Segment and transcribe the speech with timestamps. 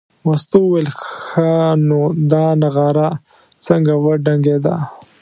[0.25, 1.51] مستو وویل ښه
[1.87, 1.99] نو
[2.31, 3.09] دا نغاره
[3.65, 4.75] څنګه وډنګېده.